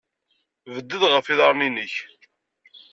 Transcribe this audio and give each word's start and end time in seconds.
Bded 0.73 1.01
ɣef 1.11 1.25
yiḍarren-nnek. 1.29 1.93